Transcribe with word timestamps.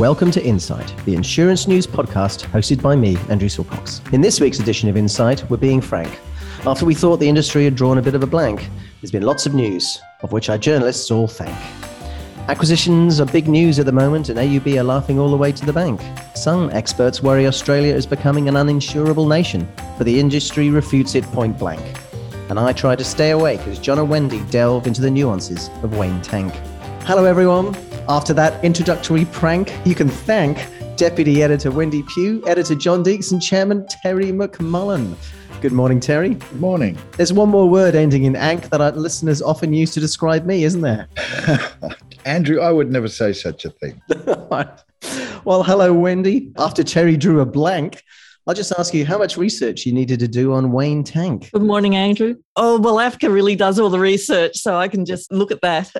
Welcome 0.00 0.30
to 0.30 0.42
Insight, 0.42 0.94
the 1.04 1.14
insurance 1.14 1.68
news 1.68 1.86
podcast 1.86 2.46
hosted 2.46 2.80
by 2.80 2.96
me, 2.96 3.18
Andrew 3.28 3.50
Silcox. 3.50 4.00
In 4.14 4.22
this 4.22 4.40
week's 4.40 4.58
edition 4.58 4.88
of 4.88 4.96
Insight, 4.96 5.44
we're 5.50 5.58
being 5.58 5.82
frank. 5.82 6.18
After 6.64 6.86
we 6.86 6.94
thought 6.94 7.18
the 7.18 7.28
industry 7.28 7.64
had 7.64 7.74
drawn 7.74 7.98
a 7.98 8.02
bit 8.02 8.14
of 8.14 8.22
a 8.22 8.26
blank, 8.26 8.70
there's 9.02 9.10
been 9.10 9.24
lots 9.24 9.44
of 9.44 9.52
news, 9.52 10.00
of 10.22 10.32
which 10.32 10.48
our 10.48 10.56
journalists 10.56 11.10
all 11.10 11.28
thank. 11.28 11.54
Acquisitions 12.48 13.20
are 13.20 13.26
big 13.26 13.46
news 13.46 13.78
at 13.78 13.84
the 13.84 13.92
moment, 13.92 14.30
and 14.30 14.38
AUB 14.38 14.80
are 14.80 14.84
laughing 14.84 15.18
all 15.18 15.30
the 15.30 15.36
way 15.36 15.52
to 15.52 15.66
the 15.66 15.72
bank. 15.74 16.00
Some 16.34 16.70
experts 16.70 17.22
worry 17.22 17.46
Australia 17.46 17.94
is 17.94 18.06
becoming 18.06 18.48
an 18.48 18.54
uninsurable 18.54 19.28
nation, 19.28 19.70
but 19.98 20.04
the 20.04 20.18
industry 20.18 20.70
refutes 20.70 21.14
it 21.14 21.24
point 21.24 21.58
blank. 21.58 22.00
And 22.48 22.58
I 22.58 22.72
try 22.72 22.96
to 22.96 23.04
stay 23.04 23.32
awake 23.32 23.60
as 23.66 23.78
John 23.78 23.98
and 23.98 24.08
Wendy 24.08 24.42
delve 24.44 24.86
into 24.86 25.02
the 25.02 25.10
nuances 25.10 25.68
of 25.82 25.98
Wayne 25.98 26.22
Tank. 26.22 26.54
Hello, 27.02 27.26
everyone. 27.26 27.76
After 28.10 28.34
that 28.34 28.64
introductory 28.64 29.24
prank, 29.26 29.72
you 29.86 29.94
can 29.94 30.08
thank 30.08 30.66
Deputy 30.96 31.44
Editor 31.44 31.70
Wendy 31.70 32.02
Pugh, 32.02 32.42
Editor 32.44 32.74
John 32.74 33.04
Deeks, 33.04 33.30
and 33.30 33.40
Chairman 33.40 33.86
Terry 33.86 34.32
McMullen. 34.32 35.14
Good 35.60 35.70
morning, 35.70 36.00
Terry. 36.00 36.30
Good 36.34 36.60
morning. 36.60 36.98
There's 37.12 37.32
one 37.32 37.50
more 37.50 37.70
word 37.70 37.94
ending 37.94 38.24
in 38.24 38.34
ank 38.34 38.68
that 38.70 38.80
our 38.80 38.90
listeners 38.90 39.40
often 39.40 39.72
use 39.72 39.92
to 39.94 40.00
describe 40.00 40.44
me, 40.44 40.64
isn't 40.64 40.80
there? 40.80 41.06
Andrew, 42.24 42.60
I 42.60 42.72
would 42.72 42.90
never 42.90 43.06
say 43.06 43.32
such 43.32 43.64
a 43.64 43.70
thing. 43.70 44.02
well, 45.44 45.62
hello, 45.62 45.92
Wendy. 45.92 46.50
After 46.58 46.82
Terry 46.82 47.16
drew 47.16 47.38
a 47.38 47.46
blank, 47.46 48.02
I'll 48.46 48.54
just 48.54 48.72
ask 48.78 48.94
you 48.94 49.04
how 49.04 49.18
much 49.18 49.36
research 49.36 49.84
you 49.84 49.92
needed 49.92 50.18
to 50.20 50.28
do 50.28 50.54
on 50.54 50.72
Wayne 50.72 51.04
Tank. 51.04 51.50
Good 51.52 51.62
morning, 51.62 51.94
Andrew. 51.94 52.36
Oh, 52.56 52.80
well, 52.80 52.96
AFCA 52.96 53.32
really 53.32 53.54
does 53.54 53.78
all 53.78 53.90
the 53.90 53.98
research, 53.98 54.56
so 54.56 54.76
I 54.76 54.88
can 54.88 55.04
just 55.04 55.30
look 55.30 55.50
at 55.50 55.60
that. 55.60 55.92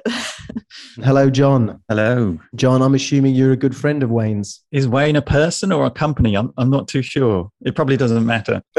Hello, 0.96 1.28
John. 1.28 1.82
Hello. 1.88 2.38
John, 2.54 2.80
I'm 2.80 2.94
assuming 2.94 3.34
you're 3.34 3.52
a 3.52 3.56
good 3.56 3.76
friend 3.76 4.02
of 4.02 4.10
Wayne's. 4.10 4.64
Is 4.72 4.88
Wayne 4.88 5.16
a 5.16 5.22
person 5.22 5.70
or 5.70 5.84
a 5.84 5.90
company? 5.90 6.34
I'm, 6.34 6.52
I'm 6.56 6.70
not 6.70 6.88
too 6.88 7.02
sure. 7.02 7.50
It 7.64 7.76
probably 7.76 7.96
doesn't 7.96 8.24
matter. 8.24 8.62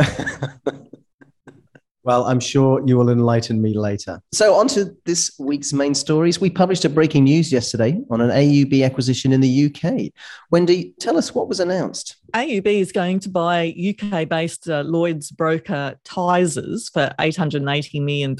Well, 2.03 2.25
I'm 2.25 2.39
sure 2.39 2.81
you 2.87 2.97
will 2.97 3.09
enlighten 3.09 3.61
me 3.61 3.77
later. 3.77 4.21
So, 4.33 4.55
on 4.55 4.67
to 4.69 4.95
this 5.05 5.31
week's 5.37 5.71
main 5.71 5.93
stories. 5.93 6.41
We 6.41 6.49
published 6.49 6.83
a 6.83 6.89
breaking 6.89 7.25
news 7.25 7.51
yesterday 7.51 8.01
on 8.09 8.21
an 8.21 8.31
AUB 8.31 8.83
acquisition 8.83 9.31
in 9.31 9.39
the 9.39 9.65
UK. 9.65 10.11
Wendy, 10.49 10.95
tell 10.99 11.15
us 11.15 11.35
what 11.35 11.47
was 11.47 11.59
announced. 11.59 12.17
AUB 12.33 12.67
is 12.67 12.91
going 12.91 13.19
to 13.19 13.29
buy 13.29 13.73
UK 13.77 14.27
based 14.27 14.69
uh, 14.69 14.81
Lloyd's 14.81 15.31
broker 15.31 15.95
Tysers 16.05 16.91
for 16.91 17.13
$880 17.19 18.01
million. 18.01 18.31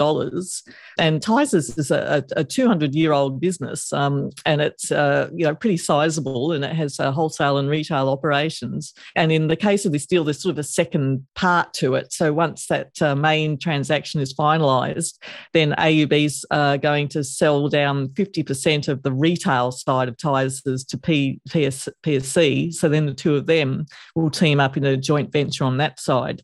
And 0.97 1.22
Tysers 1.22 1.78
is 1.78 1.92
a, 1.92 2.23
a 2.36 2.44
200 2.44 2.95
year 2.95 3.12
old 3.12 3.39
business 3.42 3.92
um, 3.94 4.30
and 4.45 4.62
it's 4.62 4.92
uh, 4.92 5.30
you 5.34 5.45
know 5.45 5.56
pretty 5.56 5.78
sizable 5.78 6.52
and 6.52 6.64
it 6.64 6.75
has 6.75 7.00
uh, 7.00 7.12
wholesale 7.12 7.58
and 7.58 7.69
retail 7.69 8.09
operations. 8.09 8.94
And 9.16 9.31
in 9.31 9.47
the 9.47 9.56
case 9.56 9.86
of 9.86 9.92
this 9.92 10.06
deal, 10.06 10.23
there's 10.23 10.42
sort 10.42 10.52
of 10.52 10.59
a 10.59 10.64
second 10.64 11.25
part 11.36 11.73
to 11.75 11.95
it. 11.95 12.14
So 12.14 12.34
once 12.34 12.67
that 12.67 13.02
uh, 13.02 13.16
main 13.16 13.58
transaction 13.58 14.22
is 14.22 14.34
finalised, 14.34 15.17
then 15.53 15.73
AUB's 15.73 16.45
uh, 16.52 16.78
going 16.78 17.08
to 17.09 17.23
sell 17.23 17.67
down 17.67 18.09
50% 18.09 18.88
of 18.88 19.03
the 19.03 19.12
retail 19.12 19.72
side 19.72 20.08
of 20.08 20.17
Tysers 20.17 20.88
to 20.88 20.97
P, 20.97 21.39
PS, 21.47 21.89
PSC. 22.03 22.73
So 22.73 22.89
then 22.89 23.06
the 23.06 23.14
two 23.14 23.36
of 23.36 23.47
them 23.47 23.81
will 24.16 24.30
team 24.30 24.60
up 24.60 24.78
in 24.78 24.86
a 24.86 24.98
joint 24.98 25.32
venture 25.32 25.64
on 25.64 25.78
that 25.78 26.00
side 26.00 26.44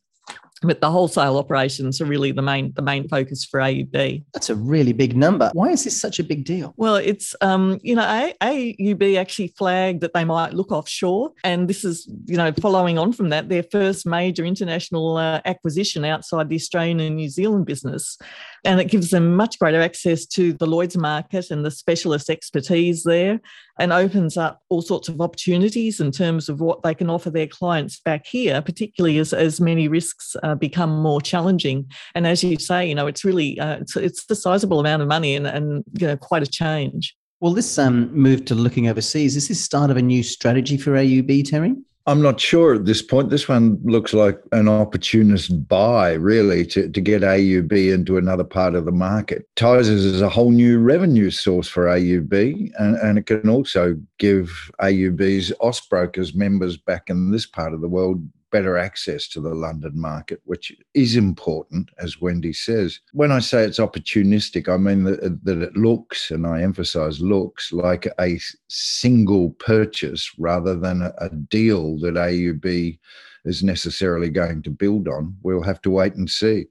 but 0.64 0.82
the 0.82 0.90
wholesale 0.90 1.38
operations 1.38 2.02
are 2.02 2.06
really 2.06 2.32
the 2.32 2.42
main 2.42 2.74
the 2.74 2.82
main 2.82 3.08
focus 3.08 3.46
for 3.46 3.60
AUB. 3.60 4.24
That's 4.34 4.50
a 4.50 4.56
really 4.56 4.94
big 4.94 5.16
number. 5.16 5.52
Why 5.54 5.70
is 5.70 5.84
this 5.84 6.00
such 6.00 6.20
a 6.20 6.24
big 6.24 6.46
deal? 6.46 6.74
Well, 6.78 6.96
it's 6.96 7.36
um, 7.42 7.80
you 7.84 7.96
know 7.96 8.04
a- 8.04 8.34
AUB 8.42 9.18
actually 9.18 9.50
flagged 9.50 10.02
that 10.02 10.14
they 10.14 10.26
might 10.26 10.54
look 10.54 10.72
offshore, 10.72 11.32
and 11.44 11.68
this 11.68 11.84
is 11.84 12.10
you 12.26 12.38
know 12.38 12.52
following 12.60 12.98
on 12.98 13.14
from 13.14 13.30
that 13.30 13.50
their 13.50 13.64
first 13.64 14.06
major 14.06 14.46
international 14.46 15.18
uh, 15.18 15.42
acquisition 15.46 16.06
outside 16.06 16.50
the 16.50 16.56
Australian 16.56 17.00
and 17.02 17.18
New 17.18 17.30
Zealand 17.30 17.66
business, 17.66 18.18
and 18.66 18.80
it 18.80 18.86
gives 18.86 19.12
them 19.12 19.36
much 19.36 19.60
greater 19.60 19.82
access 19.82 20.26
to 20.26 20.54
the 20.54 20.66
Lloyd's 20.66 20.98
market 20.98 21.52
and 21.52 21.64
the 21.64 21.72
specialist 21.72 22.30
expertise 22.30 23.04
there, 23.04 23.40
and 23.80 23.94
opens 23.94 24.38
up 24.38 24.62
all 24.70 24.82
sorts 24.82 25.10
of 25.10 25.22
opportunities 25.22 26.00
in 26.00 26.12
terms 26.12 26.50
of 26.50 26.60
what 26.60 26.84
they 26.84 26.94
can 26.94 27.10
offer 27.10 27.30
their 27.30 27.48
clients 27.48 28.00
back 28.00 28.26
here, 28.26 28.62
particularly 28.62 29.18
as 29.20 29.34
as 29.34 29.62
many 29.62 29.88
risks 29.88 30.36
uh, 30.44 30.56
become 30.56 31.02
more 31.02 31.22
challenging. 31.22 31.90
And 32.16 32.26
as 32.28 32.44
you 32.44 32.58
say, 32.60 32.88
you 32.88 32.96
know, 32.96 33.08
it's 33.08 33.24
really 33.24 33.60
uh, 33.60 33.78
it's, 33.78 33.96
it's 33.96 34.26
a 34.30 34.36
sizable 34.36 34.80
amount 34.80 35.02
of 35.02 35.08
money 35.08 35.36
and, 35.36 35.48
and 35.48 35.84
you 36.00 36.08
know 36.08 36.18
quite 36.18 36.44
a 36.44 36.48
change. 36.48 37.16
Well, 37.40 37.54
this 37.54 37.78
um, 37.78 38.12
move 38.14 38.46
to 38.46 38.56
looking 38.56 38.88
overseas 38.88 39.36
is 39.36 39.48
this 39.48 39.64
start 39.64 39.92
of 39.92 39.98
a 39.98 40.02
new 40.02 40.24
strategy 40.24 40.76
for 40.76 40.92
AUB, 40.94 41.48
Terry? 41.48 41.76
I'm 42.08 42.22
not 42.22 42.40
sure 42.40 42.74
at 42.74 42.86
this 42.86 43.02
point. 43.02 43.30
This 43.30 43.50
one 43.50 43.82
looks 43.84 44.14
like 44.14 44.40
an 44.54 44.70
opportunist 44.70 45.68
buy, 45.68 46.14
really, 46.14 46.66
to, 46.68 46.88
to 46.90 47.02
get 47.02 47.22
AUB 47.22 47.94
into 47.94 48.16
another 48.16 48.46
part 48.46 48.76
of 48.76 48.86
the 48.86 48.94
market. 48.94 49.46
Tysers 49.58 50.06
is 50.06 50.22
a 50.22 50.30
whole 50.30 50.52
new 50.52 50.80
revenue 50.80 51.30
source 51.30 51.68
for 51.68 51.86
AUB, 51.88 52.72
and, 52.80 52.96
and 52.96 53.18
it 53.18 53.26
can 53.26 53.50
also 53.50 53.98
give 54.20 54.72
AUB's 54.80 55.52
Austbrokers 55.60 56.34
members 56.34 56.78
back 56.78 57.10
in 57.10 57.32
this 57.32 57.46
part 57.46 57.74
of 57.74 57.82
the 57.82 57.90
world 57.90 58.26
better 58.58 58.76
access 58.76 59.28
to 59.28 59.40
the 59.40 59.54
London 59.54 59.92
market, 59.94 60.42
which 60.46 60.76
is 60.96 61.16
important, 61.16 61.92
as 62.00 62.20
Wendy 62.20 62.52
says. 62.52 63.00
When 63.14 63.32
I 63.32 63.38
say 63.38 63.64
it's 63.64 63.78
opportunistic, 63.78 64.68
I 64.68 64.78
mean 64.78 65.04
that, 65.04 65.44
that 65.44 65.62
it 65.62 65.78
looks, 65.78 66.32
and 66.32 66.48
I 66.48 66.64
emphasize 66.64 67.22
looks, 67.22 67.72
like 67.72 68.08
a 68.20 68.40
single 68.68 69.52
purchase 69.60 70.32
rather 70.40 70.76
than 70.76 71.04
a, 71.04 71.14
a 71.20 71.30
deal 71.30 72.00
that 72.00 72.16
AUB 72.16 72.98
is 73.46 73.62
necessarily 73.62 74.32
going 74.32 74.64
to 74.64 74.72
build 74.72 75.08
on. 75.08 75.38
We'll 75.44 75.62
have 75.62 75.82
to 75.84 75.92
wait 75.92 76.16
and 76.16 76.28
see. 76.28 76.66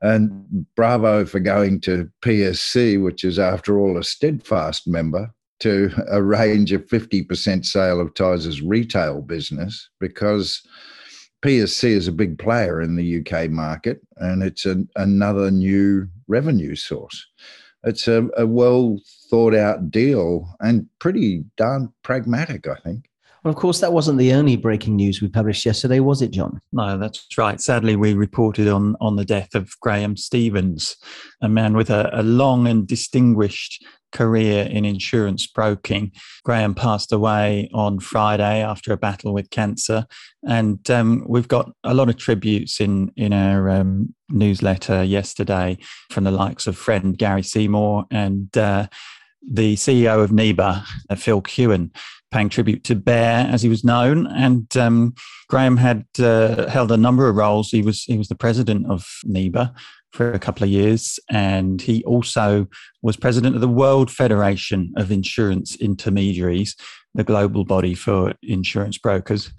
And 0.00 0.64
bravo 0.76 1.26
for 1.26 1.40
going 1.40 1.82
to 1.82 2.10
PSC, 2.22 3.04
which 3.04 3.22
is, 3.22 3.38
after 3.38 3.78
all, 3.78 3.98
a 3.98 4.02
steadfast 4.02 4.88
member, 4.88 5.30
to 5.60 5.90
arrange 6.08 6.72
a 6.72 6.78
50% 6.78 7.66
sale 7.66 8.00
of 8.00 8.14
Tysers' 8.14 8.62
retail 8.64 9.20
business 9.20 9.90
because 10.00 10.62
PSC 11.42 11.84
is 11.90 12.08
a 12.08 12.12
big 12.12 12.38
player 12.38 12.80
in 12.80 12.96
the 12.96 13.20
UK 13.20 13.50
market 13.50 14.00
and 14.16 14.42
it's 14.42 14.64
an, 14.64 14.88
another 14.96 15.50
new 15.50 16.08
revenue 16.26 16.74
source. 16.74 17.26
It's 17.84 18.08
a, 18.08 18.28
a 18.36 18.46
well 18.46 18.98
thought 19.30 19.54
out 19.54 19.90
deal 19.90 20.52
and 20.60 20.86
pretty 20.98 21.44
darn 21.56 21.92
pragmatic, 22.02 22.66
I 22.66 22.74
think. 22.76 23.07
Of 23.48 23.56
course, 23.56 23.80
that 23.80 23.92
wasn't 23.92 24.18
the 24.18 24.34
only 24.34 24.56
breaking 24.56 24.96
news 24.96 25.22
we 25.22 25.28
published 25.28 25.64
yesterday, 25.64 26.00
was 26.00 26.20
it, 26.20 26.32
John? 26.32 26.60
No, 26.72 26.98
that's 26.98 27.26
right. 27.38 27.58
Sadly, 27.60 27.96
we 27.96 28.12
reported 28.12 28.68
on 28.68 28.94
on 29.00 29.16
the 29.16 29.24
death 29.24 29.54
of 29.54 29.72
Graham 29.80 30.16
Stevens, 30.16 30.96
a 31.40 31.48
man 31.48 31.74
with 31.74 31.88
a, 31.88 32.10
a 32.12 32.22
long 32.22 32.66
and 32.66 32.86
distinguished 32.86 33.84
career 34.12 34.64
in 34.64 34.84
insurance 34.84 35.46
broking. 35.46 36.12
Graham 36.44 36.74
passed 36.74 37.10
away 37.10 37.70
on 37.72 38.00
Friday 38.00 38.62
after 38.62 38.92
a 38.92 38.98
battle 38.98 39.32
with 39.32 39.48
cancer, 39.48 40.06
and 40.46 40.90
um, 40.90 41.24
we've 41.26 41.48
got 41.48 41.70
a 41.84 41.94
lot 41.94 42.10
of 42.10 42.18
tributes 42.18 42.80
in 42.80 43.10
in 43.16 43.32
our 43.32 43.70
um, 43.70 44.14
newsletter 44.28 45.02
yesterday 45.02 45.78
from 46.10 46.24
the 46.24 46.30
likes 46.30 46.66
of 46.66 46.76
friend 46.76 47.16
Gary 47.16 47.42
Seymour 47.42 48.04
and. 48.10 48.56
Uh, 48.56 48.88
the 49.50 49.76
CEO 49.76 50.22
of 50.22 50.30
NIBA, 50.30 50.84
uh, 51.08 51.14
Phil 51.14 51.40
Kewin, 51.40 51.90
paying 52.30 52.48
tribute 52.48 52.84
to 52.84 52.94
Bear 52.94 53.46
as 53.46 53.62
he 53.62 53.68
was 53.68 53.84
known. 53.84 54.26
And 54.26 54.74
um, 54.76 55.14
Graham 55.48 55.76
had 55.76 56.04
uh, 56.18 56.68
held 56.68 56.92
a 56.92 56.96
number 56.96 57.28
of 57.28 57.36
roles. 57.36 57.70
He 57.70 57.82
was 57.82 58.04
he 58.04 58.18
was 58.18 58.28
the 58.28 58.34
president 58.34 58.90
of 58.90 59.06
NIBA 59.26 59.74
for 60.12 60.32
a 60.32 60.38
couple 60.38 60.64
of 60.64 60.70
years, 60.70 61.18
and 61.30 61.80
he 61.80 62.02
also 62.04 62.66
was 63.02 63.16
president 63.16 63.54
of 63.54 63.60
the 63.60 63.68
World 63.68 64.10
Federation 64.10 64.92
of 64.96 65.10
Insurance 65.10 65.76
Intermediaries, 65.76 66.76
the 67.14 67.24
global 67.24 67.64
body 67.64 67.94
for 67.94 68.34
insurance 68.42 68.98
brokers. 68.98 69.52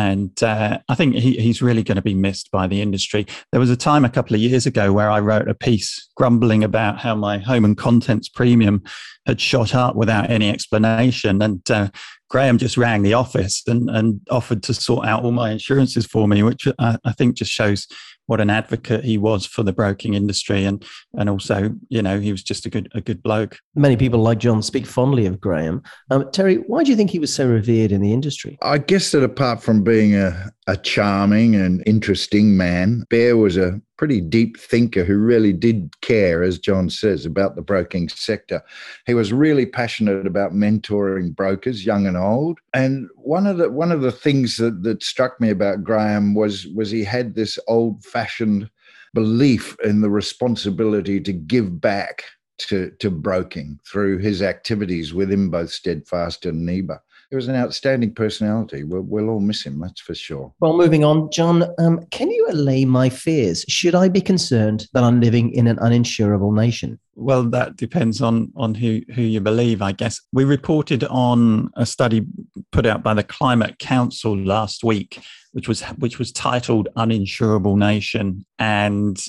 And 0.00 0.42
uh, 0.42 0.78
I 0.88 0.94
think 0.94 1.14
he, 1.14 1.36
he's 1.36 1.60
really 1.60 1.82
going 1.82 1.96
to 1.96 2.02
be 2.02 2.14
missed 2.14 2.50
by 2.50 2.66
the 2.66 2.80
industry. 2.80 3.26
There 3.52 3.60
was 3.60 3.70
a 3.70 3.76
time 3.76 4.04
a 4.04 4.10
couple 4.10 4.34
of 4.34 4.40
years 4.40 4.66
ago 4.66 4.92
where 4.92 5.10
I 5.10 5.20
wrote 5.20 5.48
a 5.48 5.54
piece 5.54 6.08
grumbling 6.16 6.64
about 6.64 6.98
how 6.98 7.14
my 7.14 7.38
home 7.38 7.64
and 7.64 7.76
contents 7.76 8.28
premium 8.28 8.82
had 9.26 9.40
shot 9.40 9.74
up 9.74 9.96
without 9.96 10.30
any 10.30 10.48
explanation. 10.48 11.42
And 11.42 11.70
uh, 11.70 11.88
Graham 12.30 12.56
just 12.56 12.76
rang 12.76 13.02
the 13.02 13.14
office 13.14 13.62
and, 13.66 13.90
and 13.90 14.20
offered 14.30 14.62
to 14.64 14.74
sort 14.74 15.06
out 15.06 15.22
all 15.22 15.32
my 15.32 15.50
insurances 15.50 16.06
for 16.06 16.26
me, 16.26 16.42
which 16.42 16.66
I, 16.78 16.96
I 17.04 17.12
think 17.12 17.36
just 17.36 17.50
shows 17.50 17.86
what 18.30 18.40
an 18.40 18.48
advocate 18.48 19.02
he 19.02 19.18
was 19.18 19.44
for 19.44 19.64
the 19.64 19.72
broking 19.72 20.14
industry. 20.14 20.64
And 20.64 20.84
and 21.14 21.28
also 21.28 21.74
you 21.88 22.00
know 22.00 22.20
he 22.20 22.30
was 22.30 22.44
just 22.44 22.64
a 22.64 22.70
good 22.70 22.88
a 22.94 23.00
good 23.00 23.24
bloke. 23.24 23.58
Many 23.74 23.96
people 23.96 24.20
like 24.20 24.38
john 24.38 24.62
speak 24.62 24.86
fondly 24.86 25.26
of 25.26 25.40
graham. 25.40 25.82
Um, 26.12 26.30
terry 26.30 26.58
why 26.68 26.84
do 26.84 26.90
you 26.90 26.96
think 26.96 27.10
he 27.10 27.18
was 27.18 27.34
so 27.34 27.48
revered 27.48 27.90
in 27.90 28.00
the 28.00 28.12
industry? 28.12 28.56
I 28.62 28.78
guess 28.78 29.10
that 29.10 29.24
apart 29.24 29.64
from 29.64 29.82
being 29.82 30.14
a 30.14 30.52
a 30.70 30.76
charming 30.76 31.56
and 31.56 31.82
interesting 31.84 32.56
man. 32.56 33.04
Bear 33.10 33.36
was 33.36 33.56
a 33.56 33.80
pretty 33.98 34.20
deep 34.20 34.56
thinker 34.56 35.02
who 35.02 35.18
really 35.18 35.52
did 35.52 36.00
care, 36.00 36.44
as 36.44 36.60
John 36.60 36.88
says, 36.88 37.26
about 37.26 37.56
the 37.56 37.62
broking 37.62 38.08
sector. 38.08 38.62
He 39.04 39.12
was 39.12 39.32
really 39.32 39.66
passionate 39.66 40.28
about 40.28 40.52
mentoring 40.52 41.34
brokers, 41.34 41.84
young 41.84 42.06
and 42.06 42.16
old. 42.16 42.60
And 42.72 43.08
one 43.16 43.48
of 43.48 43.58
the 43.58 43.68
one 43.68 43.90
of 43.90 44.02
the 44.02 44.12
things 44.12 44.58
that, 44.58 44.84
that 44.84 45.02
struck 45.02 45.40
me 45.40 45.50
about 45.50 45.82
Graham 45.82 46.34
was 46.34 46.68
was 46.68 46.92
he 46.92 47.02
had 47.02 47.34
this 47.34 47.58
old-fashioned 47.66 48.70
belief 49.12 49.76
in 49.82 50.02
the 50.02 50.10
responsibility 50.10 51.20
to 51.20 51.32
give 51.32 51.80
back 51.80 52.22
to, 52.58 52.92
to 53.00 53.10
broking 53.10 53.80
through 53.84 54.18
his 54.18 54.40
activities 54.40 55.12
within 55.12 55.50
both 55.50 55.72
Steadfast 55.72 56.46
and 56.46 56.68
NIBA. 56.68 57.00
He 57.30 57.36
was 57.36 57.46
an 57.46 57.54
outstanding 57.54 58.12
personality. 58.12 58.82
We'll, 58.82 59.02
we'll 59.02 59.28
all 59.28 59.38
miss 59.38 59.64
him, 59.64 59.78
that's 59.78 60.00
for 60.00 60.16
sure. 60.16 60.52
Well, 60.58 60.76
moving 60.76 61.04
on, 61.04 61.30
John, 61.30 61.64
um, 61.78 62.04
can 62.10 62.28
you 62.28 62.48
allay 62.50 62.84
my 62.84 63.08
fears? 63.08 63.64
Should 63.68 63.94
I 63.94 64.08
be 64.08 64.20
concerned 64.20 64.88
that 64.94 65.04
I'm 65.04 65.20
living 65.20 65.52
in 65.52 65.68
an 65.68 65.76
uninsurable 65.76 66.52
nation? 66.52 66.98
Well, 67.14 67.44
that 67.50 67.76
depends 67.76 68.20
on 68.20 68.50
on 68.56 68.74
who 68.74 69.02
who 69.14 69.22
you 69.22 69.40
believe, 69.40 69.82
I 69.82 69.92
guess. 69.92 70.20
We 70.32 70.44
reported 70.44 71.04
on 71.04 71.70
a 71.76 71.86
study 71.86 72.26
put 72.72 72.86
out 72.86 73.02
by 73.02 73.14
the 73.14 73.22
Climate 73.22 73.78
Council 73.78 74.36
last 74.36 74.82
week, 74.82 75.20
which 75.52 75.68
was 75.68 75.82
which 75.98 76.18
was 76.18 76.32
titled 76.32 76.88
"Uninsurable 76.96 77.76
Nation," 77.76 78.44
and 78.58 79.22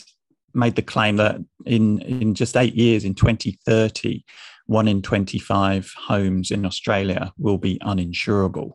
made 0.53 0.75
the 0.75 0.81
claim 0.81 1.17
that 1.17 1.37
in 1.65 1.99
in 2.01 2.33
just 2.33 2.55
eight 2.55 2.75
years, 2.75 3.03
in 3.03 3.13
2030, 3.13 4.23
one 4.71 4.87
in 4.87 5.01
25 5.01 5.93
homes 6.07 6.49
in 6.49 6.65
Australia 6.65 7.33
will 7.37 7.57
be 7.57 7.77
uninsurable. 7.79 8.71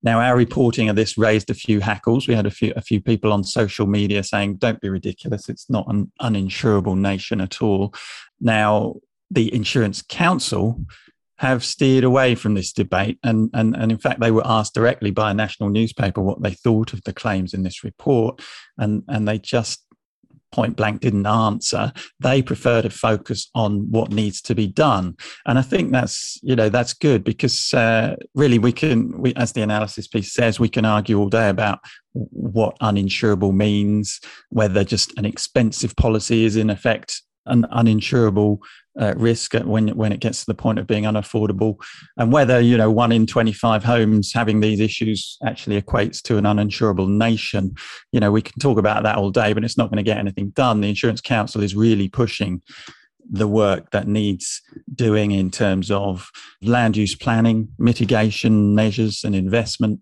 Now, 0.00 0.20
our 0.20 0.36
reporting 0.36 0.88
of 0.88 0.94
this 0.94 1.18
raised 1.18 1.50
a 1.50 1.54
few 1.54 1.80
hackles. 1.80 2.28
We 2.28 2.34
had 2.34 2.46
a 2.46 2.50
few 2.50 2.72
a 2.76 2.80
few 2.80 3.00
people 3.00 3.32
on 3.32 3.42
social 3.42 3.86
media 3.86 4.22
saying, 4.22 4.56
"Don't 4.56 4.80
be 4.80 4.88
ridiculous! 4.88 5.48
It's 5.48 5.68
not 5.68 5.86
an 5.88 6.12
uninsurable 6.20 6.96
nation 6.96 7.40
at 7.40 7.60
all." 7.60 7.92
Now, 8.40 8.94
the 9.30 9.52
Insurance 9.52 10.00
Council 10.00 10.80
have 11.38 11.64
steered 11.64 12.04
away 12.04 12.36
from 12.36 12.54
this 12.54 12.72
debate, 12.72 13.18
and 13.24 13.50
and 13.52 13.74
and 13.76 13.90
in 13.90 13.98
fact, 13.98 14.20
they 14.20 14.30
were 14.30 14.46
asked 14.46 14.74
directly 14.74 15.10
by 15.10 15.32
a 15.32 15.34
national 15.34 15.70
newspaper 15.70 16.20
what 16.20 16.40
they 16.42 16.54
thought 16.54 16.92
of 16.92 17.02
the 17.02 17.12
claims 17.12 17.52
in 17.52 17.64
this 17.64 17.82
report, 17.82 18.40
and 18.78 19.02
and 19.08 19.26
they 19.26 19.38
just 19.38 19.84
point 20.52 20.76
blank 20.76 21.00
didn't 21.00 21.26
answer 21.26 21.92
they 22.20 22.42
prefer 22.42 22.82
to 22.82 22.90
focus 22.90 23.50
on 23.54 23.90
what 23.90 24.10
needs 24.10 24.40
to 24.42 24.54
be 24.54 24.66
done. 24.66 25.16
And 25.46 25.58
i 25.58 25.62
think 25.62 25.92
that's 25.92 26.38
you 26.42 26.54
know 26.54 26.68
that's 26.68 26.92
good 26.92 27.24
because 27.24 27.74
uh, 27.74 28.16
really 28.34 28.58
we 28.58 28.72
can 28.72 29.20
we 29.20 29.34
as 29.34 29.52
the 29.52 29.62
analysis 29.62 30.06
piece 30.06 30.32
says 30.32 30.60
we 30.60 30.68
can 30.68 30.84
argue 30.84 31.18
all 31.18 31.28
day 31.28 31.48
about 31.48 31.80
what 32.12 32.78
uninsurable 32.80 33.54
means 33.54 34.20
whether 34.50 34.84
just 34.84 35.16
an 35.18 35.24
expensive 35.24 35.96
policy 35.96 36.44
is 36.44 36.56
in 36.56 36.70
effect 36.70 37.22
an 37.46 37.66
uninsurable 37.72 38.58
uh, 39.00 39.14
risk 39.16 39.54
when 39.54 39.88
when 39.88 40.12
it 40.12 40.20
gets 40.20 40.40
to 40.40 40.46
the 40.46 40.54
point 40.54 40.78
of 40.78 40.86
being 40.86 41.04
unaffordable, 41.04 41.76
and 42.16 42.32
whether 42.32 42.60
you 42.60 42.76
know 42.76 42.90
one 42.90 43.12
in 43.12 43.26
twenty 43.26 43.52
five 43.52 43.84
homes 43.84 44.32
having 44.32 44.60
these 44.60 44.80
issues 44.80 45.38
actually 45.44 45.80
equates 45.80 46.20
to 46.22 46.36
an 46.36 46.44
uninsurable 46.44 47.08
nation. 47.08 47.74
You 48.12 48.20
know, 48.20 48.30
we 48.30 48.42
can 48.42 48.58
talk 48.60 48.78
about 48.78 49.02
that 49.04 49.16
all 49.16 49.30
day, 49.30 49.52
but 49.52 49.64
it's 49.64 49.78
not 49.78 49.90
going 49.90 49.96
to 49.96 50.02
get 50.02 50.18
anything 50.18 50.50
done. 50.50 50.80
The 50.80 50.88
Insurance 50.88 51.20
Council 51.20 51.62
is 51.62 51.74
really 51.74 52.08
pushing 52.08 52.62
the 53.30 53.48
work 53.48 53.90
that 53.92 54.08
needs 54.08 54.60
doing 54.94 55.30
in 55.30 55.50
terms 55.50 55.90
of 55.90 56.30
land 56.60 56.96
use 56.96 57.14
planning, 57.14 57.68
mitigation 57.78 58.74
measures, 58.74 59.24
and 59.24 59.34
investment 59.34 60.00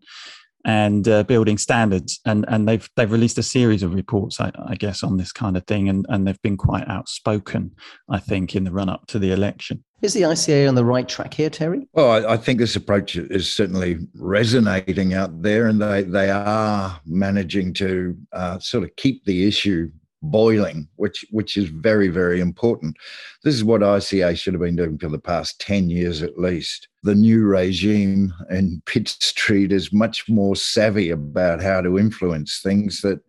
and 0.65 1.09
uh, 1.09 1.23
building 1.25 1.59
standards. 1.59 2.21
And 2.25 2.45
and 2.49 2.69
they've 2.69 2.89
they've 2.97 3.11
released 3.11 3.39
a 3.39 3.43
series 3.43 3.83
of 3.83 3.95
reports, 3.95 4.41
I, 4.41 4.53
I, 4.67 4.75
guess, 4.75 5.03
on 5.03 5.17
this 5.17 5.33
kind 5.33 5.57
of 5.57 5.67
thing, 5.67 5.89
and 5.89 6.07
and 6.09 6.27
they've 6.27 6.43
been 6.43 6.57
quite 6.57 6.89
outspoken, 6.89 7.73
I 8.09 8.19
think, 8.19 8.55
in 8.55 8.65
the 8.65 8.73
run 8.73 8.89
up 8.89 9.07
to 9.09 9.19
the 9.19 9.33
election. 9.33 9.85
Is 10.03 10.15
the 10.15 10.23
ICA 10.23 10.67
on 10.67 10.75
the 10.75 10.85
right 10.85 11.07
track 11.07 11.35
here, 11.35 11.51
Terry? 11.51 11.87
Well, 11.93 12.11
I, 12.11 12.33
I 12.33 12.37
think 12.39 12.59
this 12.59 12.75
approach 12.75 13.17
is 13.17 13.53
certainly 13.53 13.99
resonating 14.15 15.13
out 15.13 15.43
there, 15.43 15.67
and 15.67 15.81
they 15.81 16.03
they 16.03 16.31
are 16.31 17.01
managing 17.07 17.75
to 17.75 18.17
uh, 18.33 18.59
sort 18.59 18.85
of 18.85 18.95
keep 18.97 19.25
the 19.25 19.47
issue 19.47 19.91
boiling, 20.23 20.89
which 20.97 21.25
which 21.31 21.57
is 21.57 21.69
very 21.69 22.09
very 22.09 22.41
important. 22.41 22.97
This 23.43 23.55
is 23.55 23.65
what 23.65 23.81
ICA 23.81 24.39
should 24.39 24.55
have 24.55 24.63
been 24.63 24.77
doing 24.77 24.99
for 24.99 25.09
the 25.09 25.19
past 25.19 25.61
ten 25.61 25.91
years 25.91 26.23
at 26.23 26.39
least. 26.39 26.89
The 27.03 27.15
new 27.15 27.45
regime 27.45 28.33
in 28.51 28.83
Pitt 28.87 29.09
Street 29.09 29.73
is 29.73 29.93
much 29.93 30.29
more 30.29 30.57
savvy 30.57 31.11
about 31.11 31.63
how 31.63 31.81
to 31.81 31.99
influence 31.99 32.61
things 32.61 33.01
that 33.03 33.21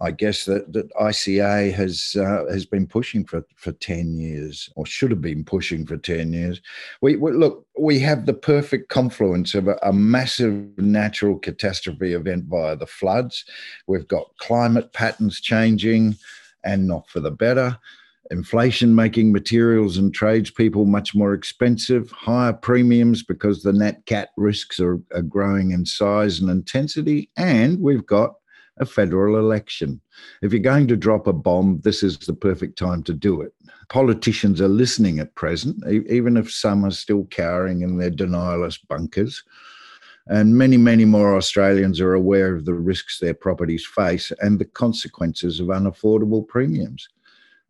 I 0.00 0.10
guess 0.10 0.46
that, 0.46 0.72
that 0.72 0.92
ICA 0.94 1.72
has 1.74 2.16
uh, 2.18 2.44
has 2.50 2.64
been 2.64 2.86
pushing 2.86 3.24
for, 3.24 3.44
for 3.56 3.72
10 3.72 4.18
years 4.18 4.70
or 4.74 4.86
should 4.86 5.10
have 5.10 5.20
been 5.20 5.44
pushing 5.44 5.84
for 5.84 5.98
10 5.98 6.32
years. 6.32 6.62
We, 7.02 7.16
we 7.16 7.32
look, 7.32 7.66
we 7.78 7.98
have 8.00 8.24
the 8.24 8.34
perfect 8.34 8.88
confluence 8.88 9.54
of 9.54 9.68
a, 9.68 9.78
a, 9.82 9.92
massive 9.92 10.66
natural 10.78 11.38
catastrophe 11.38 12.14
event 12.14 12.44
via 12.44 12.76
the 12.76 12.86
floods. 12.86 13.44
We've 13.86 14.08
got 14.08 14.34
climate 14.38 14.94
patterns 14.94 15.40
changing 15.40 16.16
and 16.64 16.88
not 16.88 17.08
for 17.10 17.20
the 17.20 17.30
better. 17.30 17.78
Inflation 18.30 18.94
making 18.94 19.30
materials 19.30 19.98
and 19.98 20.14
tradespeople 20.14 20.86
much 20.86 21.14
more 21.14 21.34
expensive, 21.34 22.10
higher 22.12 22.54
premiums 22.54 23.22
because 23.22 23.62
the 23.62 23.74
net 23.74 24.06
cat 24.06 24.30
risks 24.38 24.80
are, 24.80 24.98
are 25.14 25.22
growing 25.22 25.72
in 25.72 25.84
size 25.84 26.40
and 26.40 26.48
intensity. 26.48 27.28
And 27.36 27.78
we've 27.78 28.06
got 28.06 28.36
a 28.78 28.86
federal 28.86 29.38
election. 29.38 30.00
If 30.40 30.52
you're 30.52 30.60
going 30.60 30.88
to 30.88 30.96
drop 30.96 31.26
a 31.26 31.32
bomb, 31.32 31.80
this 31.82 32.02
is 32.02 32.18
the 32.18 32.34
perfect 32.34 32.78
time 32.78 33.02
to 33.04 33.12
do 33.12 33.40
it. 33.40 33.52
Politicians 33.88 34.60
are 34.60 34.68
listening 34.68 35.18
at 35.18 35.34
present, 35.34 35.84
even 35.86 36.36
if 36.36 36.50
some 36.50 36.84
are 36.84 36.90
still 36.90 37.24
cowering 37.26 37.82
in 37.82 37.98
their 37.98 38.10
denialist 38.10 38.86
bunkers. 38.88 39.42
And 40.28 40.56
many, 40.56 40.76
many 40.76 41.04
more 41.04 41.36
Australians 41.36 42.00
are 42.00 42.14
aware 42.14 42.54
of 42.54 42.64
the 42.64 42.74
risks 42.74 43.18
their 43.18 43.34
properties 43.34 43.84
face 43.84 44.32
and 44.40 44.58
the 44.58 44.64
consequences 44.64 45.60
of 45.60 45.66
unaffordable 45.66 46.46
premiums. 46.46 47.08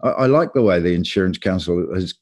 I, 0.02 0.26
like 0.26 0.52
the 0.52 0.62
way 0.62 0.80
the 0.80 0.94
Insurance 0.94 1.38
Council 1.38 1.94
is 1.94 2.14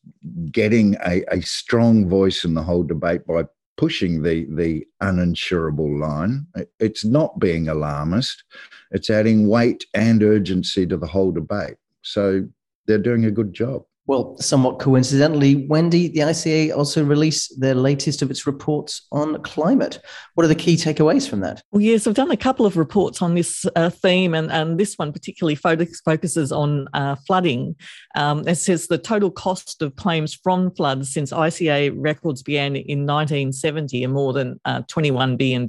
getting 0.52 0.96
a, 1.06 1.24
a 1.28 1.40
strong 1.40 2.08
voice 2.08 2.44
in 2.44 2.52
the 2.52 2.62
whole 2.62 2.82
debate 2.82 3.26
by 3.26 3.44
pushing 3.80 4.22
the 4.22 4.46
the 4.50 4.86
uninsurable 5.02 5.98
line. 5.98 6.46
It's 6.78 7.02
not 7.02 7.38
being 7.38 7.66
alarmist. 7.66 8.44
It's 8.90 9.08
adding 9.08 9.48
weight 9.48 9.86
and 9.94 10.22
urgency 10.22 10.86
to 10.86 10.98
the 10.98 11.06
whole 11.06 11.32
debate. 11.32 11.78
So 12.02 12.46
they're 12.86 12.98
doing 12.98 13.24
a 13.24 13.30
good 13.30 13.54
job. 13.54 13.84
Well, 14.10 14.36
somewhat 14.38 14.80
coincidentally, 14.80 15.68
Wendy, 15.68 16.08
the 16.08 16.18
ICA 16.18 16.76
also 16.76 17.04
released 17.04 17.60
their 17.60 17.76
latest 17.76 18.22
of 18.22 18.30
its 18.32 18.44
reports 18.44 19.06
on 19.12 19.40
climate. 19.44 20.00
What 20.34 20.42
are 20.42 20.48
the 20.48 20.56
key 20.56 20.74
takeaways 20.74 21.30
from 21.30 21.38
that? 21.42 21.62
Well, 21.70 21.80
yes, 21.80 22.08
I've 22.08 22.14
done 22.14 22.32
a 22.32 22.36
couple 22.36 22.66
of 22.66 22.76
reports 22.76 23.22
on 23.22 23.36
this 23.36 23.64
uh, 23.76 23.88
theme, 23.88 24.34
and, 24.34 24.50
and 24.50 24.80
this 24.80 24.96
one 24.96 25.12
particularly 25.12 25.54
focus, 25.54 26.00
focuses 26.04 26.50
on 26.50 26.88
uh, 26.92 27.14
flooding. 27.24 27.76
Um, 28.16 28.48
it 28.48 28.56
says 28.56 28.88
the 28.88 28.98
total 28.98 29.30
cost 29.30 29.80
of 29.80 29.94
claims 29.94 30.34
from 30.34 30.72
floods 30.74 31.14
since 31.14 31.30
ICA 31.30 31.92
records 31.94 32.42
began 32.42 32.74
in 32.74 33.06
1970 33.06 34.04
are 34.04 34.08
more 34.08 34.32
than 34.32 34.58
uh, 34.64 34.82
$21 34.92 35.38
billion. 35.38 35.68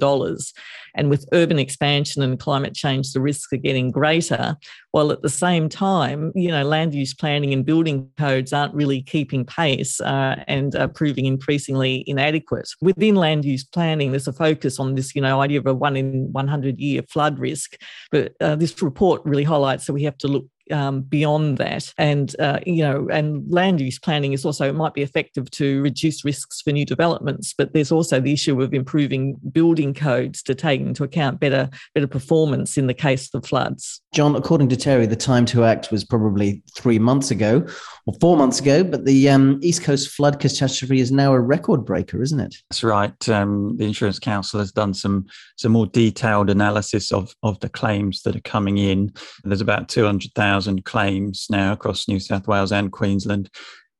And 0.96 1.10
with 1.10 1.28
urban 1.32 1.60
expansion 1.60 2.22
and 2.22 2.40
climate 2.40 2.74
change, 2.74 3.12
the 3.12 3.20
risks 3.20 3.52
are 3.52 3.58
getting 3.58 3.92
greater. 3.92 4.56
While 4.92 5.10
at 5.10 5.22
the 5.22 5.28
same 5.28 5.68
time, 5.68 6.32
you 6.34 6.48
know, 6.48 6.64
land 6.64 6.94
use 6.94 7.14
planning 7.14 7.52
and 7.52 7.64
building 7.64 8.08
codes 8.18 8.52
aren't 8.52 8.74
really 8.74 9.02
keeping 9.02 9.44
pace 9.44 10.00
uh, 10.00 10.44
and 10.46 10.74
are 10.76 10.88
proving 10.88 11.24
increasingly 11.24 12.04
inadequate. 12.06 12.68
Within 12.82 13.14
land 13.14 13.44
use 13.44 13.64
planning, 13.64 14.10
there's 14.12 14.28
a 14.28 14.32
focus 14.34 14.78
on 14.78 14.94
this, 14.94 15.14
you 15.14 15.22
know, 15.22 15.40
idea 15.40 15.58
of 15.58 15.66
a 15.66 15.74
one 15.74 15.96
in 15.96 16.30
100 16.32 16.78
year 16.78 17.02
flood 17.08 17.38
risk. 17.38 17.76
But 18.10 18.34
uh, 18.40 18.56
this 18.56 18.80
report 18.82 19.22
really 19.24 19.44
highlights 19.44 19.86
that 19.86 19.94
we 19.94 20.02
have 20.04 20.18
to 20.18 20.28
look 20.28 20.46
um, 20.70 21.02
beyond 21.02 21.58
that. 21.58 21.92
And, 21.98 22.34
uh, 22.38 22.60
you 22.66 22.82
know, 22.82 23.08
and 23.10 23.44
land 23.52 23.80
use 23.80 23.98
planning 23.98 24.32
is 24.32 24.44
also, 24.44 24.72
might 24.72 24.94
be 24.94 25.02
effective 25.02 25.50
to 25.52 25.82
reduce 25.82 26.24
risks 26.24 26.60
for 26.60 26.70
new 26.70 26.84
developments, 26.84 27.54
but 27.56 27.72
there's 27.72 27.92
also 27.92 28.20
the 28.20 28.32
issue 28.32 28.60
of 28.62 28.72
improving 28.72 29.36
building 29.52 29.94
codes 29.94 30.42
to 30.44 30.54
take 30.54 30.80
into 30.80 31.04
account 31.04 31.40
better, 31.40 31.68
better 31.94 32.06
performance 32.06 32.78
in 32.78 32.86
the 32.86 32.94
case 32.94 33.32
of 33.34 33.44
floods. 33.44 34.00
John, 34.14 34.36
according 34.36 34.68
to 34.70 34.76
Terry, 34.76 35.06
the 35.06 35.16
time 35.16 35.46
to 35.46 35.64
act 35.64 35.90
was 35.90 36.04
probably 36.04 36.62
three 36.76 36.98
months 36.98 37.30
ago 37.30 37.66
or 38.06 38.14
four 38.20 38.36
months 38.36 38.60
ago, 38.60 38.84
but 38.84 39.04
the 39.04 39.28
um, 39.28 39.58
East 39.62 39.82
Coast 39.82 40.10
flood 40.10 40.38
catastrophe 40.38 41.00
is 41.00 41.10
now 41.10 41.32
a 41.32 41.40
record 41.40 41.84
breaker, 41.84 42.22
isn't 42.22 42.40
it? 42.40 42.54
That's 42.70 42.84
right. 42.84 43.28
Um, 43.28 43.76
the 43.76 43.84
Insurance 43.84 44.18
Council 44.18 44.60
has 44.60 44.72
done 44.72 44.94
some 44.94 45.26
some 45.56 45.72
more 45.72 45.86
detailed 45.86 46.50
analysis 46.50 47.12
of, 47.12 47.34
of 47.42 47.58
the 47.60 47.68
claims 47.68 48.22
that 48.22 48.36
are 48.36 48.40
coming 48.40 48.78
in. 48.78 49.12
There's 49.44 49.60
about 49.60 49.88
200,000 49.88 50.51
claims 50.84 51.46
now 51.50 51.72
across 51.72 52.08
New 52.08 52.20
South 52.20 52.46
Wales 52.46 52.72
and 52.72 52.92
Queensland. 52.92 53.50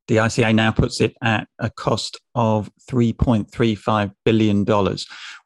The 0.08 0.16
ICA 0.16 0.54
now 0.54 0.72
puts 0.72 1.00
it 1.00 1.14
at 1.22 1.46
a 1.60 1.70
cost 1.70 2.18
of 2.34 2.70
$3.35 2.90 4.12
billion, 4.24 4.96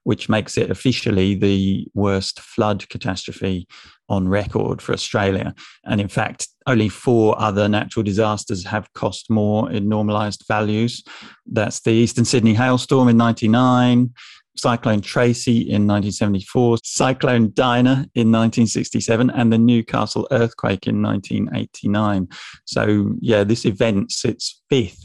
which 0.05 0.29
makes 0.29 0.57
it 0.57 0.71
officially 0.71 1.35
the 1.35 1.87
worst 1.95 2.41
flood 2.41 2.89
catastrophe 2.89 3.69
on 4.09 4.29
record 4.29 4.81
for 4.81 4.93
Australia. 4.93 5.55
And 5.85 6.01
in 6.01 6.09
fact, 6.09 6.49
only 6.67 6.89
four 6.89 7.41
other 7.41 7.69
natural 7.69 8.03
disasters 8.03 8.65
have 8.65 8.93
cost 8.95 9.31
more 9.31 9.71
in 9.71 9.89
normalized 9.89 10.45
values. 10.49 11.05
That's 11.47 11.81
the 11.81 11.93
Eastern 11.93 12.25
Sydney 12.25 12.55
hailstorm 12.55 13.09
in 13.09 13.17
99, 13.17 14.13
Cyclone 14.57 15.01
Tracy 15.01 15.59
in 15.59 15.87
1974, 15.87 16.79
Cyclone 16.83 17.53
Dinah 17.55 18.09
in 18.15 18.33
1967, 18.33 19.31
and 19.31 19.53
the 19.53 19.59
Newcastle 19.59 20.27
earthquake 20.31 20.87
in 20.87 21.03
1989. 21.03 22.29
So, 22.65 23.15
yeah, 23.21 23.45
this 23.45 23.65
event 23.65 24.13
sits 24.13 24.63
fifth 24.71 25.05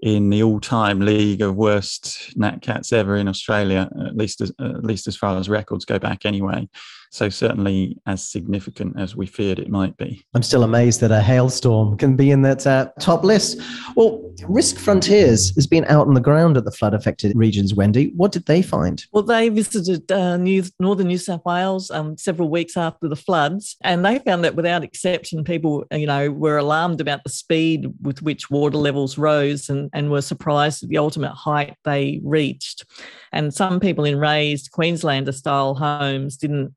in 0.00 0.30
the 0.30 0.42
all-time 0.42 1.00
league 1.00 1.42
of 1.42 1.56
worst 1.56 2.36
nat 2.36 2.62
cats 2.62 2.92
ever 2.92 3.16
in 3.16 3.26
Australia, 3.26 3.90
at 4.06 4.16
least 4.16 4.40
as, 4.40 4.52
at 4.60 4.84
least 4.84 5.08
as 5.08 5.16
far 5.16 5.36
as 5.36 5.48
records 5.48 5.84
go 5.84 5.98
back 5.98 6.24
anyway. 6.24 6.68
So 7.10 7.28
certainly 7.28 7.98
as 8.06 8.26
significant 8.26 8.98
as 8.98 9.16
we 9.16 9.26
feared 9.26 9.58
it 9.58 9.68
might 9.68 9.96
be. 9.96 10.24
I'm 10.34 10.42
still 10.42 10.62
amazed 10.62 11.00
that 11.00 11.10
a 11.10 11.20
hailstorm 11.20 11.96
can 11.96 12.16
be 12.16 12.30
in 12.30 12.42
that 12.42 12.66
uh, 12.66 12.90
top 13.00 13.24
list. 13.24 13.60
Well, 13.96 14.32
Risk 14.46 14.78
Frontiers 14.78 15.54
has 15.54 15.66
been 15.66 15.84
out 15.86 16.06
on 16.06 16.14
the 16.14 16.20
ground 16.20 16.56
at 16.56 16.64
the 16.64 16.70
flood 16.70 16.94
affected 16.94 17.32
regions, 17.34 17.74
Wendy. 17.74 18.12
What 18.16 18.32
did 18.32 18.46
they 18.46 18.62
find? 18.62 19.04
Well, 19.12 19.22
they 19.22 19.48
visited 19.48 20.10
uh, 20.12 20.36
New, 20.36 20.62
northern 20.78 21.08
New 21.08 21.18
South 21.18 21.44
Wales 21.44 21.90
um, 21.90 22.16
several 22.16 22.48
weeks 22.48 22.76
after 22.76 23.08
the 23.08 23.16
floods, 23.16 23.76
and 23.82 24.04
they 24.04 24.18
found 24.20 24.44
that 24.44 24.54
without 24.54 24.84
exception, 24.84 25.44
people, 25.44 25.84
you 25.90 26.06
know, 26.06 26.30
were 26.30 26.58
alarmed 26.58 27.00
about 27.00 27.24
the 27.24 27.30
speed 27.30 27.92
with 28.02 28.22
which 28.22 28.50
water 28.50 28.76
levels 28.76 29.18
rose 29.18 29.68
and, 29.68 29.90
and 29.92 30.10
were 30.10 30.22
surprised 30.22 30.82
at 30.82 30.88
the 30.88 30.98
ultimate 30.98 31.32
height 31.34 31.74
they 31.84 32.20
reached. 32.22 32.84
And 33.32 33.52
some 33.52 33.80
people 33.80 34.04
in 34.04 34.18
raised 34.18 34.70
Queenslander 34.70 35.32
style 35.32 35.74
homes 35.74 36.36
didn't 36.36 36.74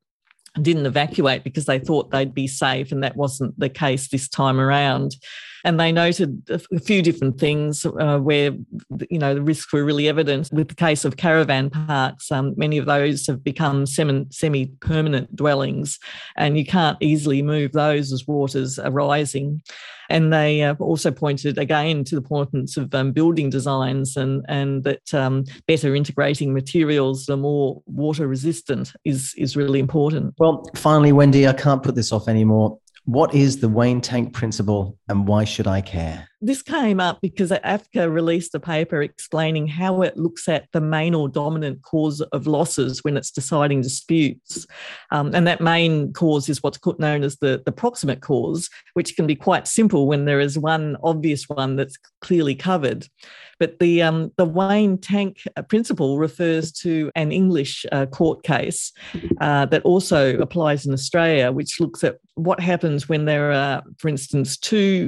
didn't 0.60 0.86
evacuate 0.86 1.44
because 1.44 1.64
they 1.64 1.78
thought 1.78 2.10
they'd 2.10 2.34
be 2.34 2.46
safe, 2.46 2.92
and 2.92 3.02
that 3.02 3.16
wasn't 3.16 3.58
the 3.58 3.68
case 3.68 4.08
this 4.08 4.28
time 4.28 4.60
around. 4.60 5.16
And 5.64 5.78
they 5.78 5.92
noted 5.92 6.42
a 6.50 6.80
few 6.80 7.02
different 7.02 7.38
things 7.38 7.86
uh, 7.86 8.18
where 8.18 8.50
you 9.08 9.18
know 9.18 9.34
the 9.34 9.42
risks 9.42 9.72
were 9.72 9.84
really 9.84 10.08
evident. 10.08 10.50
With 10.52 10.68
the 10.68 10.74
case 10.74 11.04
of 11.04 11.16
caravan 11.16 11.70
parks, 11.70 12.32
um, 12.32 12.54
many 12.56 12.78
of 12.78 12.86
those 12.86 13.26
have 13.28 13.44
become 13.44 13.86
semi 13.86 14.66
permanent 14.80 15.34
dwellings, 15.34 15.98
and 16.36 16.58
you 16.58 16.66
can't 16.66 16.98
easily 17.00 17.42
move 17.42 17.72
those 17.72 18.12
as 18.12 18.26
waters 18.26 18.78
are 18.78 18.90
rising. 18.90 19.62
And 20.12 20.30
they 20.30 20.62
uh, 20.62 20.74
also 20.78 21.10
pointed 21.10 21.56
again 21.56 22.04
to 22.04 22.16
the 22.16 22.20
importance 22.20 22.76
of 22.76 22.94
um, 22.94 23.12
building 23.12 23.48
designs 23.48 24.14
and, 24.14 24.44
and 24.46 24.84
that 24.84 25.14
um, 25.14 25.44
better 25.66 25.94
integrating 25.94 26.52
materials 26.52 27.24
the 27.24 27.38
more 27.38 27.82
water 27.86 28.28
resistant 28.28 28.92
is, 29.06 29.34
is 29.38 29.56
really 29.56 29.80
important. 29.80 30.34
Well, 30.38 30.64
finally, 30.74 31.12
Wendy, 31.12 31.48
I 31.48 31.54
can't 31.54 31.82
put 31.82 31.94
this 31.94 32.12
off 32.12 32.28
anymore. 32.28 32.78
What 33.06 33.34
is 33.34 33.60
the 33.60 33.70
Wayne 33.70 34.02
Tank 34.02 34.34
principle 34.34 34.98
and 35.12 35.28
why 35.28 35.44
should 35.44 35.66
I 35.66 35.82
care? 35.82 36.26
This 36.40 36.62
came 36.62 36.98
up 36.98 37.20
because 37.20 37.50
AFCA 37.50 38.12
released 38.12 38.54
a 38.54 38.58
paper 38.58 39.00
explaining 39.02 39.68
how 39.68 40.02
it 40.02 40.16
looks 40.16 40.48
at 40.48 40.66
the 40.72 40.80
main 40.80 41.14
or 41.14 41.28
dominant 41.28 41.82
cause 41.82 42.20
of 42.20 42.48
losses 42.48 43.04
when 43.04 43.16
it's 43.16 43.30
deciding 43.30 43.82
disputes. 43.82 44.66
Um, 45.12 45.32
and 45.34 45.46
that 45.46 45.60
main 45.60 46.12
cause 46.12 46.48
is 46.48 46.62
what's 46.62 46.80
known 46.98 47.22
as 47.22 47.36
the, 47.36 47.62
the 47.64 47.70
proximate 47.70 48.22
cause, 48.22 48.68
which 48.94 49.14
can 49.14 49.26
be 49.26 49.36
quite 49.36 49.68
simple 49.68 50.08
when 50.08 50.24
there 50.24 50.40
is 50.40 50.58
one 50.58 50.96
obvious 51.04 51.48
one 51.48 51.76
that's 51.76 51.96
clearly 52.22 52.56
covered. 52.56 53.06
But 53.60 53.78
the 53.78 54.02
um, 54.02 54.32
the 54.38 54.44
Wayne 54.44 54.98
Tank 54.98 55.42
principle 55.68 56.18
refers 56.18 56.72
to 56.80 57.12
an 57.14 57.30
English 57.30 57.86
uh, 57.92 58.06
court 58.06 58.42
case 58.42 58.92
uh, 59.40 59.66
that 59.66 59.82
also 59.82 60.36
applies 60.38 60.84
in 60.84 60.92
Australia, 60.92 61.52
which 61.52 61.78
looks 61.78 62.02
at 62.02 62.16
what 62.34 62.58
happens 62.58 63.08
when 63.08 63.24
there 63.26 63.52
are, 63.52 63.82
for 63.98 64.08
instance, 64.08 64.56
two 64.56 65.01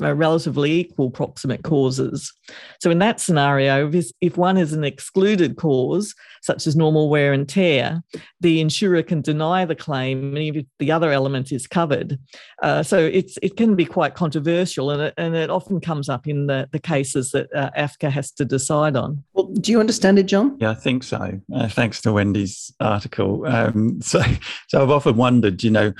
relatively 0.00 0.72
equal 0.72 1.10
proximate 1.10 1.62
causes. 1.62 2.32
So, 2.80 2.90
in 2.90 2.98
that 2.98 3.20
scenario, 3.20 3.90
if, 3.92 4.06
if 4.20 4.36
one 4.36 4.56
is 4.56 4.72
an 4.72 4.84
excluded 4.84 5.56
cause, 5.56 6.14
such 6.42 6.66
as 6.66 6.74
normal 6.74 7.08
wear 7.08 7.32
and 7.32 7.48
tear, 7.48 8.02
the 8.40 8.60
insurer 8.60 9.02
can 9.02 9.20
deny 9.20 9.64
the 9.64 9.76
claim 9.76 10.36
even 10.36 10.60
if 10.60 10.66
the 10.78 10.90
other 10.90 11.12
element 11.12 11.52
is 11.52 11.66
covered. 11.66 12.18
Uh, 12.62 12.82
so, 12.82 12.98
it's, 12.98 13.38
it 13.42 13.56
can 13.56 13.74
be 13.74 13.84
quite 13.84 14.14
controversial 14.14 14.90
and 14.90 15.02
it, 15.02 15.14
and 15.16 15.34
it 15.34 15.50
often 15.50 15.80
comes 15.80 16.08
up 16.08 16.26
in 16.26 16.46
the, 16.46 16.68
the 16.72 16.80
cases 16.80 17.30
that 17.30 17.52
uh, 17.54 17.70
AFCA 17.76 18.10
has 18.10 18.30
to 18.32 18.44
decide 18.44 18.96
on. 18.96 19.22
Well, 19.34 19.46
do 19.46 19.72
you 19.72 19.80
understand 19.80 20.18
it, 20.18 20.24
John? 20.24 20.56
Yeah, 20.60 20.70
I 20.70 20.74
think 20.74 21.02
so. 21.02 21.40
Uh, 21.54 21.68
thanks 21.68 22.00
to 22.02 22.12
Wendy's 22.12 22.72
article. 22.80 23.46
Um, 23.46 24.00
so, 24.02 24.22
so 24.68 24.82
I've 24.82 24.90
often 24.90 25.16
wondered, 25.16 25.62
you 25.62 25.70
know, 25.70 25.92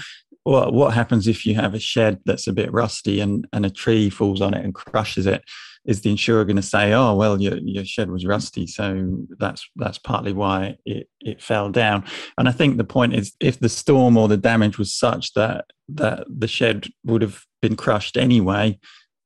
what 0.44 0.72
what 0.72 0.94
happens 0.94 1.28
if 1.28 1.46
you 1.46 1.54
have 1.54 1.74
a 1.74 1.78
shed 1.78 2.20
that's 2.24 2.46
a 2.46 2.52
bit 2.52 2.72
rusty 2.72 3.20
and 3.20 3.46
and 3.52 3.66
a 3.66 3.70
tree 3.70 4.10
falls 4.10 4.40
on 4.40 4.54
it 4.54 4.64
and 4.64 4.74
crushes 4.74 5.26
it? 5.26 5.44
Is 5.84 6.02
the 6.02 6.10
insurer 6.10 6.44
going 6.44 6.56
to 6.56 6.62
say 6.62 6.92
oh 6.92 7.14
well 7.14 7.40
your, 7.40 7.56
your 7.58 7.84
shed 7.84 8.10
was 8.10 8.24
rusty 8.24 8.66
so 8.66 9.16
that's 9.38 9.68
that's 9.76 9.98
partly 9.98 10.32
why 10.32 10.76
it, 10.84 11.08
it 11.20 11.42
fell 11.42 11.70
down. 11.70 12.04
And 12.38 12.48
i 12.48 12.52
think 12.52 12.76
the 12.76 12.84
point 12.84 13.14
is 13.14 13.32
if 13.40 13.58
the 13.58 13.68
storm 13.68 14.16
or 14.16 14.28
the 14.28 14.36
damage 14.36 14.78
was 14.78 14.94
such 14.94 15.34
that 15.34 15.66
that 15.88 16.24
the 16.28 16.48
shed 16.48 16.86
would 17.04 17.22
have 17.22 17.44
been 17.60 17.76
crushed 17.76 18.16
anyway 18.16 18.78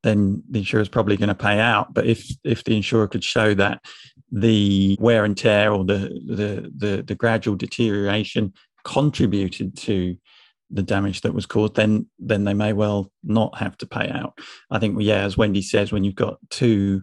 then 0.07 0.43
the 0.49 0.61
insurer 0.61 0.81
is 0.81 0.89
probably 0.89 1.17
going 1.17 1.29
to 1.29 1.35
pay 1.35 1.59
out. 1.59 1.93
But 1.93 2.07
if 2.07 2.31
if 2.45 2.65
the 2.65 2.77
insurer 2.77 3.09
could 3.09 3.25
show 3.25 3.55
that 3.55 3.85
the 4.31 4.97
wear 5.01 5.25
and 5.25 5.37
tear 5.37 5.73
or 5.73 5.85
the 5.85 6.21
the 6.27 6.73
the, 6.77 7.03
the 7.03 7.15
gradual 7.15 7.57
deterioration 7.57 8.53
contributed 8.85 9.77
to 9.77 10.17
the 10.71 10.83
damage 10.83 11.21
that 11.23 11.35
was 11.35 11.47
caused, 11.47 11.75
then 11.75 12.07
then 12.19 12.45
they 12.45 12.55
may 12.55 12.73
well 12.73 13.11
not 13.23 13.59
have 13.59 13.77
to 13.79 13.87
pay 13.87 14.09
out. 14.09 14.39
I 14.71 14.79
think, 14.79 15.01
yeah, 15.01 15.23
as 15.23 15.37
Wendy 15.37 15.63
says, 15.63 15.93
when 15.93 16.05
you've 16.05 16.15
got 16.15 16.39
two 16.51 17.03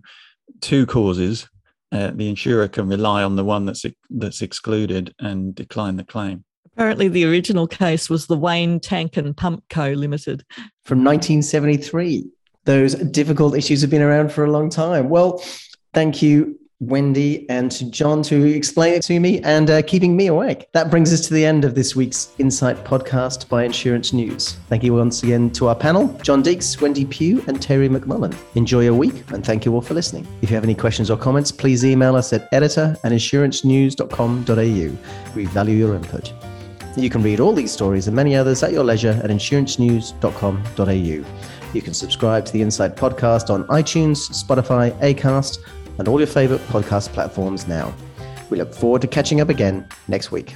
two 0.62 0.86
causes, 0.86 1.48
uh, 1.91 2.12
the 2.13 2.29
insurer 2.29 2.67
can 2.67 2.88
rely 2.88 3.24
on 3.24 3.36
the 3.36 3.43
one 3.43 3.65
that's 3.65 3.86
that's 4.10 4.41
excluded 4.41 5.13
and 5.20 5.55
decline 5.55 5.96
the 5.96 6.03
claim. 6.03 6.43
Apparently, 6.74 7.08
the 7.08 7.25
original 7.25 7.67
case 7.67 8.10
was 8.10 8.25
the 8.25 8.38
Wayne 8.38 8.79
Tank 8.79 9.17
and 9.17 9.38
Pump 9.38 9.63
Co. 9.70 9.89
Limited 9.91 10.43
from 10.84 11.03
1973. 11.03 12.27
Those 12.65 12.96
difficult 12.96 13.55
issues 13.55 13.82
have 13.82 13.89
been 13.89 14.01
around 14.01 14.32
for 14.32 14.43
a 14.43 14.51
long 14.51 14.70
time. 14.70 15.10
Well, 15.10 15.43
thank 15.93 16.22
you 16.22 16.58
Wendy 16.87 17.47
and 17.49 17.71
to 17.71 17.89
John 17.89 18.21
to 18.23 18.55
explain 18.55 18.93
it 18.93 19.03
to 19.03 19.19
me 19.19 19.41
and 19.41 19.69
uh, 19.69 19.81
keeping 19.81 20.15
me 20.15 20.27
awake. 20.27 20.67
That 20.71 20.89
brings 20.89 21.13
us 21.13 21.27
to 21.27 21.33
the 21.33 21.45
end 21.45 21.65
of 21.65 21.75
this 21.75 21.95
week's 21.95 22.33
Insight 22.39 22.83
podcast 22.83 23.47
by 23.49 23.63
Insurance 23.63 24.13
News. 24.13 24.53
Thank 24.69 24.83
you 24.83 24.93
once 24.93 25.23
again 25.23 25.49
to 25.51 25.67
our 25.67 25.75
panel, 25.75 26.07
John 26.21 26.43
Deeks, 26.43 26.81
Wendy 26.81 27.05
Pugh, 27.05 27.43
and 27.47 27.61
Terry 27.61 27.89
McMullen. 27.89 28.35
Enjoy 28.55 28.81
your 28.81 28.95
week 28.95 29.23
and 29.31 29.45
thank 29.45 29.65
you 29.65 29.73
all 29.73 29.81
for 29.81 29.93
listening. 29.93 30.27
If 30.41 30.49
you 30.49 30.55
have 30.55 30.63
any 30.63 30.75
questions 30.75 31.09
or 31.09 31.17
comments, 31.17 31.51
please 31.51 31.85
email 31.85 32.15
us 32.15 32.33
at 32.33 32.47
editor 32.51 32.97
at 33.03 33.11
insurancenews.com.au. 33.11 35.35
We 35.35 35.45
value 35.45 35.75
your 35.75 35.95
input. 35.95 36.33
You 36.95 37.09
can 37.09 37.23
read 37.23 37.39
all 37.39 37.53
these 37.53 37.71
stories 37.71 38.05
and 38.07 38.15
many 38.15 38.35
others 38.35 38.61
at 38.61 38.71
your 38.71 38.83
leisure 38.83 39.19
at 39.23 39.31
insurancenews.com.au. 39.31 41.25
You 41.73 41.81
can 41.81 41.95
subscribe 41.95 42.45
to 42.45 42.53
the 42.53 42.61
Insight 42.61 42.95
podcast 42.95 43.49
on 43.49 43.63
iTunes, 43.67 44.29
Spotify, 44.31 44.91
Acast, 44.99 45.57
and 45.97 46.07
all 46.07 46.19
your 46.19 46.27
favorite 46.27 46.62
podcast 46.67 47.09
platforms 47.09 47.67
now. 47.67 47.93
We 48.50 48.57
look 48.57 48.73
forward 48.73 49.01
to 49.01 49.07
catching 49.07 49.41
up 49.41 49.50
again 49.50 49.88
next 50.07 50.31
week. 50.31 50.55